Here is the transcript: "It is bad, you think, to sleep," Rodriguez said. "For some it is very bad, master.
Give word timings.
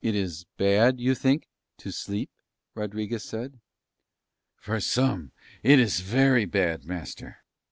"It 0.00 0.16
is 0.16 0.46
bad, 0.56 0.98
you 0.98 1.14
think, 1.14 1.46
to 1.78 1.92
sleep," 1.92 2.28
Rodriguez 2.74 3.22
said. 3.22 3.60
"For 4.56 4.80
some 4.80 5.30
it 5.62 5.78
is 5.78 6.00
very 6.00 6.44
bad, 6.44 6.84
master. 6.84 7.44